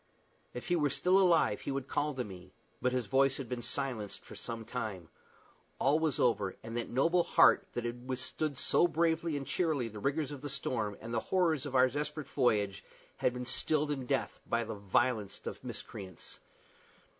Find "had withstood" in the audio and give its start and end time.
7.85-8.57